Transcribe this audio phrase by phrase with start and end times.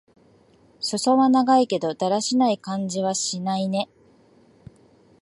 [0.79, 3.87] すそは長いけど、だらしない感じはしないね。